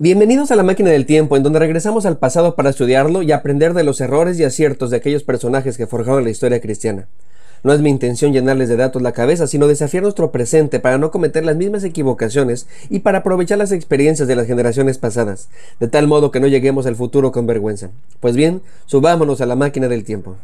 Bienvenidos 0.00 0.52
a 0.52 0.54
la 0.54 0.62
máquina 0.62 0.90
del 0.90 1.06
tiempo, 1.06 1.36
en 1.36 1.42
donde 1.42 1.58
regresamos 1.58 2.06
al 2.06 2.18
pasado 2.18 2.54
para 2.54 2.70
estudiarlo 2.70 3.22
y 3.22 3.32
aprender 3.32 3.74
de 3.74 3.82
los 3.82 4.00
errores 4.00 4.38
y 4.38 4.44
aciertos 4.44 4.90
de 4.90 4.96
aquellos 4.96 5.24
personajes 5.24 5.76
que 5.76 5.88
forjaron 5.88 6.22
la 6.22 6.30
historia 6.30 6.60
cristiana. 6.60 7.08
No 7.64 7.72
es 7.72 7.80
mi 7.80 7.90
intención 7.90 8.32
llenarles 8.32 8.68
de 8.68 8.76
datos 8.76 9.02
la 9.02 9.10
cabeza, 9.10 9.48
sino 9.48 9.66
desafiar 9.66 10.04
nuestro 10.04 10.30
presente 10.30 10.78
para 10.78 10.98
no 10.98 11.10
cometer 11.10 11.44
las 11.44 11.56
mismas 11.56 11.82
equivocaciones 11.82 12.68
y 12.88 13.00
para 13.00 13.18
aprovechar 13.18 13.58
las 13.58 13.72
experiencias 13.72 14.28
de 14.28 14.36
las 14.36 14.46
generaciones 14.46 14.98
pasadas, 14.98 15.48
de 15.80 15.88
tal 15.88 16.06
modo 16.06 16.30
que 16.30 16.38
no 16.38 16.46
lleguemos 16.46 16.86
al 16.86 16.94
futuro 16.94 17.32
con 17.32 17.48
vergüenza. 17.48 17.90
Pues 18.20 18.36
bien, 18.36 18.62
subámonos 18.86 19.40
a 19.40 19.46
la 19.46 19.56
máquina 19.56 19.88
del 19.88 20.04
tiempo. 20.04 20.36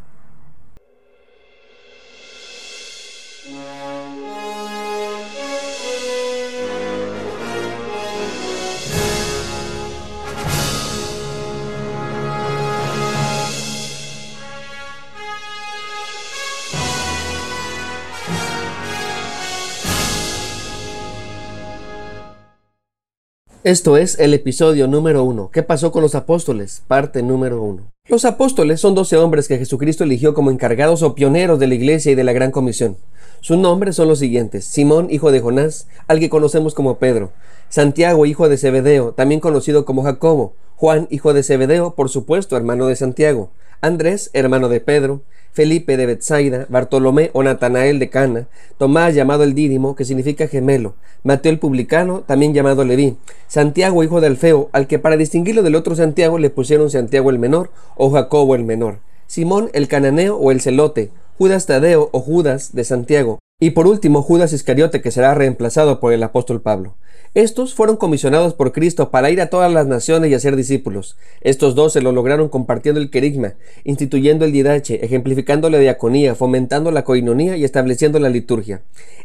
Esto 23.65 23.97
es 23.97 24.19
el 24.19 24.35
episodio 24.35 24.87
número 24.89 25.25
uno. 25.25 25.49
¿Qué 25.51 25.63
pasó 25.63 25.91
con 25.91 26.03
los 26.03 26.15
apóstoles? 26.15 26.83
Parte 26.87 27.23
número 27.23 27.63
uno. 27.63 27.91
Los 28.11 28.27
apóstoles 28.27 28.79
son 28.79 28.95
doce 28.95 29.17
hombres 29.17 29.49
que 29.49 29.57
Jesucristo 29.57 30.05
eligió 30.05 30.35
como 30.35 30.51
encargados 30.51 31.03
o 31.03 31.15
pioneros 31.15 31.59
de 31.59 31.69
la 31.69 31.75
iglesia 31.75 32.13
y 32.13 32.15
de 32.15 32.25
la 32.25 32.35
gran 32.35 32.51
comisión. 32.51 32.99
Sus 33.41 33.57
nombres 33.57 33.97
son 33.97 34.09
los 34.09 34.19
siguientes: 34.19 34.67
Simón, 34.67 35.09
hijo 35.11 35.33
de 35.33 35.41
Jonás, 35.41 35.89
al 36.09 36.21
que 36.21 36.29
conocemos 36.29 36.75
como 36.75 36.99
Pedro, 36.99 37.33
Santiago, 37.71 38.27
hijo 38.27 38.51
de 38.51 38.59
Zebedeo, 38.59 39.13
también 39.13 39.41
conocido 39.41 39.87
como 39.87 40.03
Jacobo, 40.03 40.53
Juan, 40.85 41.09
hijo 41.09 41.33
de 41.33 41.43
Zebedeo, 41.43 41.95
por 41.95 42.11
supuesto, 42.11 42.59
hermano 42.59 42.89
de 42.89 42.95
Santiago, 42.95 43.49
Andrés, 43.81 44.29
hermano 44.35 44.69
de 44.69 44.81
Pedro, 44.81 45.23
Felipe 45.51 45.97
de 45.97 46.05
Bethsaida, 46.05 46.67
Bartolomé 46.69 47.31
o 47.33 47.43
Natanael 47.43 47.99
de 47.99 48.11
Cana, 48.11 48.49
Tomás 48.77 49.15
llamado 49.15 49.45
el 49.45 49.55
Dídimo, 49.55 49.97
que 49.97 50.05
significa 50.05 50.47
gemelo, 50.47 50.95
Mateo 51.23 51.53
el 51.53 51.59
publicano, 51.59 52.21
también 52.27 52.53
llamado 52.53 52.85
Leví, 52.85 53.17
Santiago 53.49 54.05
hijo 54.05 54.21
de 54.21 54.27
Alfeo, 54.27 54.69
al 54.73 54.87
que 54.87 54.99
para 54.99 55.17
distinguirlo 55.17 55.63
del 55.63 55.75
otro 55.75 55.97
Santiago 55.97 56.37
le 56.37 56.51
pusieron 56.51 56.91
Santiago 56.91 57.31
el 57.31 57.39
menor 57.39 57.71
o 57.97 58.11
Jacobo 58.11 58.55
el 58.55 58.65
menor, 58.65 58.99
Simón 59.27 59.71
el 59.73 59.89
cananeo 59.89 60.37
o 60.37 60.51
el 60.51 60.61
celote, 60.61 61.09
Judas 61.39 61.65
Tadeo 61.65 62.11
o 62.13 62.21
Judas 62.21 62.75
de 62.75 62.85
Santiago, 62.85 63.39
y 63.61 63.71
por 63.71 63.87
último 63.87 64.23
Judas 64.23 64.53
Iscariote 64.53 65.01
que 65.01 65.13
será 65.13 65.35
reemplazado 65.35 66.01
por 66.01 66.13
el 66.13 66.23
apóstol 66.23 66.61
Pablo. 66.61 66.97
Estos 67.35 67.75
fueron 67.75 67.97
comisionados 67.97 68.55
por 68.55 68.73
Cristo 68.73 69.11
para 69.11 69.31
ir 69.31 69.41
a 69.41 69.49
todas 69.49 69.73
las 69.73 69.89
naciones 69.89 70.31
y 70.31 70.35
hacer 70.35 70.55
discípulos. 70.55 71.17
Estos 71.41 71.75
dos 71.75 71.93
se 71.93 72.01
lo 72.01 72.13
lograron 72.13 72.49
compartiendo 72.49 73.01
el 73.01 73.11
querigma, 73.11 73.55
instituyendo 73.83 74.45
el 74.45 74.53
didache, 74.53 75.05
ejemplificando 75.05 75.69
la 75.69 75.79
diaconía, 75.79 76.37
fomentando 76.37 76.93
la 76.93 77.03
coinonía 77.03 77.57
y 77.57 77.65
estableciendo 77.65 78.21
la 78.21 78.29
liturgia. 78.29 78.83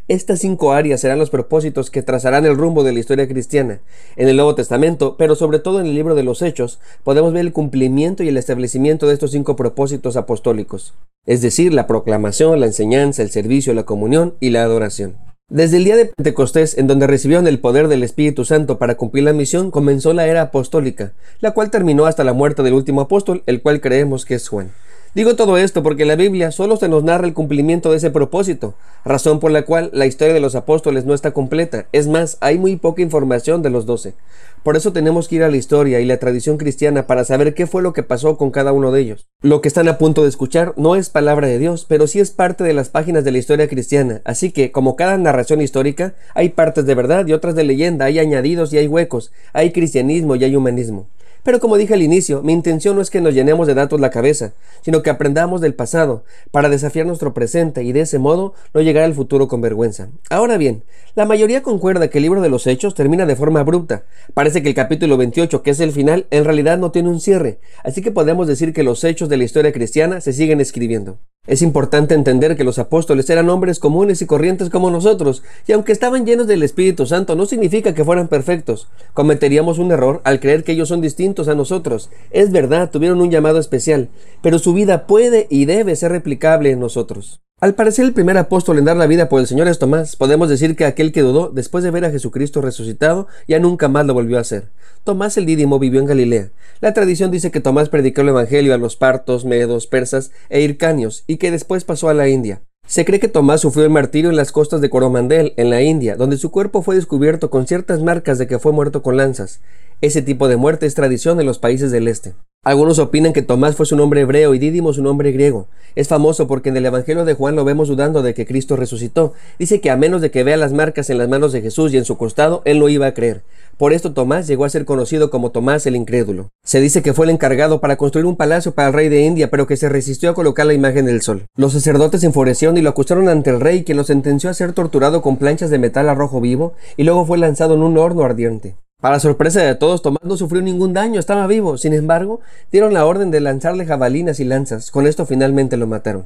Estas 0.07 0.39
cinco 0.39 0.73
áreas 0.73 1.01
serán 1.01 1.19
los 1.19 1.29
propósitos 1.29 1.91
que 1.91 2.01
trazarán 2.01 2.45
el 2.45 2.57
rumbo 2.57 2.83
de 2.83 2.93
la 2.93 2.99
historia 2.99 3.27
cristiana. 3.27 3.79
En 4.15 4.27
el 4.27 4.37
Nuevo 4.37 4.55
Testamento, 4.55 5.15
pero 5.17 5.35
sobre 5.35 5.59
todo 5.59 5.79
en 5.79 5.85
el 5.85 5.93
libro 5.93 6.15
de 6.15 6.23
los 6.23 6.41
Hechos, 6.41 6.79
podemos 7.03 7.31
ver 7.31 7.41
el 7.41 7.53
cumplimiento 7.53 8.23
y 8.23 8.29
el 8.29 8.37
establecimiento 8.37 9.07
de 9.07 9.13
estos 9.13 9.31
cinco 9.31 9.55
propósitos 9.55 10.17
apostólicos, 10.17 10.95
es 11.27 11.41
decir, 11.43 11.75
la 11.75 11.85
proclamación, 11.85 12.59
la 12.59 12.65
enseñanza, 12.65 13.21
el 13.21 13.29
servicio, 13.29 13.75
la 13.75 13.83
comunión 13.83 14.18
y 14.39 14.49
la 14.49 14.63
adoración. 14.63 15.17
Desde 15.49 15.77
el 15.77 15.83
día 15.83 15.95
de 15.95 16.05
Pentecostés, 16.05 16.77
en 16.77 16.85
donde 16.85 17.07
recibieron 17.07 17.47
el 17.47 17.59
poder 17.59 17.87
del 17.87 18.03
Espíritu 18.03 18.45
Santo 18.45 18.77
para 18.77 18.97
cumplir 18.97 19.23
la 19.23 19.33
misión, 19.33 19.71
comenzó 19.71 20.13
la 20.13 20.27
era 20.27 20.43
apostólica, 20.43 21.13
la 21.39 21.51
cual 21.51 21.71
terminó 21.71 22.05
hasta 22.05 22.23
la 22.23 22.33
muerte 22.33 22.61
del 22.61 22.75
último 22.75 23.01
apóstol, 23.01 23.41
el 23.47 23.61
cual 23.63 23.81
creemos 23.81 24.25
que 24.25 24.35
es 24.35 24.47
Juan. 24.47 24.71
Digo 25.15 25.35
todo 25.35 25.57
esto 25.57 25.81
porque 25.81 26.05
la 26.05 26.15
Biblia 26.15 26.51
solo 26.51 26.77
se 26.77 26.87
nos 26.87 27.03
narra 27.03 27.25
el 27.25 27.33
cumplimiento 27.33 27.89
de 27.89 27.97
ese 27.97 28.11
propósito, 28.11 28.75
razón 29.03 29.39
por 29.39 29.49
la 29.49 29.63
cual 29.63 29.89
la 29.91 30.05
historia 30.05 30.35
de 30.35 30.39
los 30.39 30.53
apóstoles 30.53 31.05
no 31.05 31.15
está 31.15 31.31
completa. 31.31 31.87
Es 31.91 32.07
más, 32.07 32.37
hay 32.41 32.59
muy 32.59 32.75
poca 32.75 33.01
información 33.01 33.63
de 33.63 33.71
los 33.71 33.87
doce. 33.87 34.13
Por 34.61 34.77
eso 34.77 34.93
tenemos 34.93 35.27
que 35.27 35.37
ir 35.37 35.43
a 35.43 35.49
la 35.49 35.57
historia 35.57 35.99
y 35.99 36.05
la 36.05 36.17
tradición 36.17 36.57
cristiana 36.57 37.07
para 37.07 37.25
saber 37.25 37.55
qué 37.55 37.65
fue 37.65 37.81
lo 37.81 37.91
que 37.91 38.03
pasó 38.03 38.37
con 38.37 38.51
cada 38.51 38.71
uno 38.71 38.91
de 38.91 39.01
ellos. 39.01 39.27
Lo 39.41 39.61
que 39.61 39.67
están 39.67 39.87
a 39.87 39.97
punto 39.97 40.21
de 40.21 40.29
escuchar 40.29 40.73
no 40.77 40.95
es 40.95 41.09
palabra 41.09 41.47
de 41.47 41.57
Dios, 41.57 41.87
pero 41.89 42.05
sí 42.05 42.19
es 42.19 42.29
parte 42.29 42.63
de 42.63 42.73
las 42.73 42.89
páginas 42.89 43.23
de 43.23 43.31
la 43.31 43.39
historia 43.39 43.67
cristiana. 43.67 44.21
Así 44.25 44.51
que, 44.51 44.71
como 44.71 44.95
cada 44.95 45.17
narración 45.17 45.59
histórica, 45.59 46.13
hay 46.35 46.49
partes 46.49 46.85
de 46.85 46.93
verdad 46.93 47.25
y 47.25 47.33
otras 47.33 47.55
de 47.55 47.63
leyenda, 47.63 48.05
hay 48.05 48.19
añadidos 48.19 48.73
y 48.73 48.77
hay 48.77 48.87
huecos, 48.87 49.31
hay 49.53 49.71
cristianismo 49.71 50.35
y 50.35 50.43
hay 50.43 50.55
humanismo. 50.55 51.07
Pero 51.49 51.59
como 51.59 51.77
dije 51.77 51.95
al 51.95 52.03
inicio, 52.03 52.43
mi 52.43 52.53
intención 52.53 52.95
no 52.95 53.01
es 53.01 53.09
que 53.09 53.21
nos 53.21 53.33
llenemos 53.33 53.65
de 53.65 53.73
datos 53.73 53.99
la 53.99 54.11
cabeza, 54.11 54.53
sino 54.83 55.01
que 55.01 55.09
aprendamos 55.09 55.61
del 55.61 55.73
pasado 55.73 56.23
para 56.51 56.69
desafiar 56.69 57.07
nuestro 57.07 57.33
presente 57.33 57.81
y 57.81 57.91
de 57.91 58.01
ese 58.01 58.19
modo 58.19 58.53
no 58.71 58.81
llegar 58.81 59.03
al 59.03 59.15
futuro 59.15 59.47
con 59.47 59.59
vergüenza. 59.59 60.09
Ahora 60.29 60.57
bien, 60.57 60.83
la 61.15 61.25
mayoría 61.25 61.63
concuerda 61.63 62.07
que 62.07 62.19
el 62.19 62.25
libro 62.25 62.41
de 62.41 62.49
los 62.49 62.67
Hechos 62.67 62.93
termina 62.93 63.25
de 63.25 63.35
forma 63.35 63.61
abrupta. 63.61 64.03
Parece 64.35 64.61
que 64.61 64.69
el 64.69 64.75
capítulo 64.75 65.17
28, 65.17 65.63
que 65.63 65.71
es 65.71 65.79
el 65.79 65.91
final, 65.91 66.27
en 66.29 66.45
realidad 66.45 66.77
no 66.77 66.91
tiene 66.91 67.09
un 67.09 67.19
cierre, 67.19 67.57
así 67.83 68.03
que 68.03 68.11
podemos 68.11 68.45
decir 68.45 68.71
que 68.71 68.83
los 68.83 69.03
hechos 69.03 69.27
de 69.27 69.37
la 69.37 69.45
historia 69.45 69.73
cristiana 69.73 70.21
se 70.21 70.33
siguen 70.33 70.61
escribiendo. 70.61 71.17
Es 71.49 71.63
importante 71.63 72.13
entender 72.13 72.55
que 72.55 72.63
los 72.63 72.77
apóstoles 72.77 73.27
eran 73.27 73.49
hombres 73.49 73.79
comunes 73.79 74.21
y 74.21 74.27
corrientes 74.27 74.69
como 74.69 74.91
nosotros, 74.91 75.41
y 75.65 75.71
aunque 75.71 75.91
estaban 75.91 76.23
llenos 76.23 76.45
del 76.45 76.61
Espíritu 76.61 77.07
Santo, 77.07 77.35
no 77.35 77.47
significa 77.47 77.95
que 77.95 78.05
fueran 78.05 78.27
perfectos. 78.27 78.87
Cometeríamos 79.15 79.79
un 79.79 79.91
error 79.91 80.21
al 80.25 80.39
creer 80.39 80.63
que 80.63 80.73
ellos 80.73 80.89
son 80.89 81.01
distintos 81.01 81.47
a 81.47 81.55
nosotros. 81.55 82.11
Es 82.29 82.51
verdad, 82.51 82.91
tuvieron 82.91 83.19
un 83.19 83.31
llamado 83.31 83.57
especial, 83.57 84.09
pero 84.43 84.59
su 84.59 84.75
vida 84.75 85.07
puede 85.07 85.47
y 85.49 85.65
debe 85.65 85.95
ser 85.95 86.11
replicable 86.11 86.69
en 86.69 86.81
nosotros. 86.81 87.41
Al 87.61 87.75
parecer 87.75 88.05
el 88.05 88.13
primer 88.13 88.37
apóstol 88.37 88.77
en 88.77 88.85
dar 88.85 88.95
la 88.95 89.05
vida 89.05 89.27
por 89.27 89.41
el 89.41 89.47
Señor 89.47 89.67
es 89.67 89.79
Tomás. 89.79 90.15
Podemos 90.15 90.47
decir 90.47 90.77
que 90.77 90.85
aquel 90.85 91.11
que 91.11 91.19
dudó, 91.19 91.49
después 91.49 91.83
de 91.83 91.91
ver 91.91 92.05
a 92.05 92.09
Jesucristo 92.09 92.61
resucitado, 92.61 93.27
ya 93.49 93.59
nunca 93.59 93.89
más 93.89 94.05
lo 94.05 94.13
volvió 94.13 94.37
a 94.37 94.41
hacer. 94.41 94.69
Tomás 95.03 95.35
el 95.35 95.45
Dídimo 95.45 95.77
vivió 95.77 95.99
en 95.99 96.05
Galilea. 96.05 96.51
La 96.79 96.93
tradición 96.93 97.31
dice 97.31 97.51
que 97.51 97.59
Tomás 97.59 97.89
predicó 97.89 98.21
el 98.21 98.29
Evangelio 98.29 98.73
a 98.73 98.77
los 98.77 98.95
partos, 98.95 99.43
medos, 99.43 99.87
persas 99.87 100.31
e 100.47 100.61
hircanios, 100.61 101.25
y 101.27 101.35
que 101.35 101.51
después 101.51 101.83
pasó 101.83 102.07
a 102.07 102.13
la 102.13 102.29
India. 102.29 102.61
Se 102.87 103.03
cree 103.03 103.19
que 103.19 103.27
Tomás 103.27 103.59
sufrió 103.59 103.83
el 103.83 103.91
martirio 103.91 104.29
en 104.29 104.37
las 104.37 104.53
costas 104.53 104.79
de 104.79 104.89
Coromandel, 104.89 105.53
en 105.57 105.69
la 105.69 105.81
India, 105.81 106.15
donde 106.15 106.37
su 106.37 106.51
cuerpo 106.51 106.81
fue 106.81 106.95
descubierto 106.95 107.49
con 107.49 107.67
ciertas 107.67 108.01
marcas 108.01 108.37
de 108.37 108.47
que 108.47 108.59
fue 108.59 108.71
muerto 108.71 109.03
con 109.03 109.17
lanzas. 109.17 109.59
Ese 110.01 110.21
tipo 110.21 110.47
de 110.47 110.55
muerte 110.55 110.85
es 110.85 110.95
tradición 110.95 111.41
en 111.41 111.45
los 111.45 111.59
países 111.59 111.91
del 111.91 112.07
este. 112.07 112.33
Algunos 112.63 112.99
opinan 112.99 113.33
que 113.33 113.41
Tomás 113.41 113.75
fue 113.75 113.85
su 113.85 113.97
nombre 113.97 114.21
hebreo 114.21 114.53
y 114.53 114.59
Dídimo 114.59 114.93
su 114.93 115.03
nombre 115.03 115.33
griego. 115.33 115.67
Es 115.95 116.07
famoso 116.07 116.47
porque 116.47 116.69
en 116.69 116.77
el 116.77 116.85
Evangelio 116.85 117.25
de 117.25 117.33
Juan 117.33 117.57
lo 117.57 117.65
vemos 117.65 117.89
dudando 117.89 118.21
de 118.21 118.33
que 118.33 118.45
Cristo 118.45 118.77
resucitó. 118.77 119.33
Dice 119.57 119.81
que 119.81 119.89
a 119.89 119.97
menos 119.97 120.21
de 120.21 120.31
que 120.31 120.45
vea 120.45 120.55
las 120.55 120.71
marcas 120.71 121.09
en 121.09 121.17
las 121.17 121.27
manos 121.27 121.51
de 121.51 121.61
Jesús 121.61 121.93
y 121.93 121.97
en 121.97 122.05
su 122.05 122.17
costado, 122.17 122.61
él 122.63 122.79
no 122.79 122.87
iba 122.87 123.07
a 123.07 123.13
creer. 123.13 123.41
Por 123.77 123.91
esto 123.91 124.13
Tomás 124.13 124.47
llegó 124.47 124.63
a 124.63 124.69
ser 124.69 124.85
conocido 124.85 125.29
como 125.29 125.51
Tomás 125.51 125.85
el 125.85 125.97
Incrédulo. 125.97 126.47
Se 126.63 126.79
dice 126.79 127.01
que 127.01 127.13
fue 127.13 127.25
el 127.25 127.31
encargado 127.31 127.81
para 127.81 127.97
construir 127.97 128.25
un 128.25 128.37
palacio 128.37 128.73
para 128.73 128.87
el 128.87 128.93
rey 128.93 129.09
de 129.09 129.23
India, 129.23 129.49
pero 129.49 129.67
que 129.67 129.75
se 129.75 129.89
resistió 129.89 130.29
a 130.29 130.33
colocar 130.33 130.65
la 130.65 130.73
imagen 130.73 131.07
del 131.07 131.21
sol. 131.21 131.43
Los 131.57 131.73
sacerdotes 131.73 132.21
se 132.21 132.27
enfurecieron 132.27 132.77
y 132.77 132.81
lo 132.81 132.89
acusaron 132.89 133.27
ante 133.27 133.49
el 133.49 133.59
rey, 133.59 133.83
quien 133.83 133.97
lo 133.97 134.05
sentenció 134.05 134.49
a 134.49 134.53
ser 134.53 134.71
torturado 134.71 135.21
con 135.21 135.35
planchas 135.35 135.69
de 135.69 135.79
metal 135.79 136.07
a 136.07 136.15
rojo 136.15 136.39
vivo 136.39 136.71
y 136.95 137.03
luego 137.03 137.25
fue 137.25 137.37
lanzado 137.37 137.73
en 137.73 137.81
un 137.81 137.97
horno 137.97 138.23
ardiente. 138.23 138.75
Para 139.01 139.21
sorpresa 139.21 139.61
de 139.61 139.75
todos, 139.75 140.01
Tomás 140.01 140.23
no 140.23 140.35
sufrió 140.35 140.61
ningún 140.61 140.91
daño, 140.91 141.21
estaba 141.21 141.47
vivo. 141.47 141.77
Sin 141.77 141.93
embargo, 141.93 142.41
dieron 142.69 142.93
la 142.93 143.05
orden 143.05 143.31
de 143.31 143.39
lanzarle 143.39 143.85
jabalinas 143.85 144.41
y 144.41 144.43
lanzas. 144.43 144.91
Con 144.91 145.07
esto 145.07 145.25
finalmente 145.25 145.77
lo 145.77 145.87
mataron. 145.87 146.25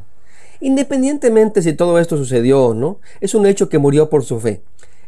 Independientemente 0.59 1.61
si 1.61 1.73
todo 1.73 1.99
esto 1.99 2.17
sucedió 2.17 2.65
o 2.65 2.73
no, 2.73 2.97
es 3.21 3.35
un 3.35 3.45
hecho 3.45 3.69
que 3.69 3.77
murió 3.77 4.09
por 4.09 4.23
su 4.23 4.39
fe. 4.39 4.61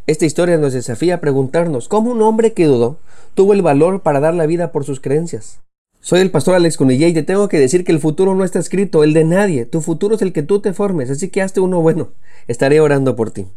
Esta 0.05 0.25
historia 0.27 0.59
nos 0.59 0.73
desafía 0.73 1.15
a 1.15 1.21
preguntarnos 1.21 1.87
cómo 1.87 2.11
un 2.11 2.21
hombre 2.21 2.53
que 2.53 2.65
dudó 2.65 2.99
tuvo 3.33 3.53
el 3.53 3.63
valor 3.63 4.01
para 4.01 4.19
dar 4.19 4.35
la 4.35 4.45
vida 4.45 4.71
por 4.71 4.83
sus 4.83 4.99
creencias. 4.99 5.59
Soy 6.01 6.19
el 6.19 6.29
pastor 6.29 6.53
Alex 6.53 6.77
Cunillé 6.77 7.07
y 7.07 7.13
te 7.15 7.23
tengo 7.23 7.49
que 7.49 7.59
decir 7.59 7.83
que 7.83 7.91
el 7.91 7.99
futuro 7.99 8.35
no 8.35 8.43
está 8.43 8.59
escrito, 8.59 9.03
el 9.03 9.13
de 9.13 9.23
nadie. 9.23 9.65
Tu 9.65 9.81
futuro 9.81 10.13
es 10.13 10.21
el 10.21 10.33
que 10.33 10.43
tú 10.43 10.59
te 10.59 10.71
formes, 10.71 11.09
así 11.09 11.29
que 11.29 11.41
hazte 11.41 11.61
uno 11.61 11.81
bueno. 11.81 12.09
Estaré 12.47 12.79
orando 12.79 13.15
por 13.15 13.31
ti. 13.31 13.47